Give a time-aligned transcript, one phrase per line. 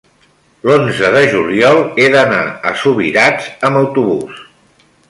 [0.69, 4.47] l'onze de juliol he d'anar a Subirats amb autobús.